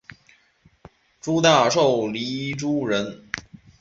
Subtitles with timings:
[1.21, 3.29] 诸大绶漓渚人。